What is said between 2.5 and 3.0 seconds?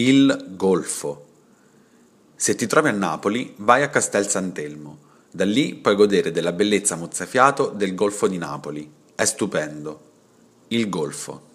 ti trovi a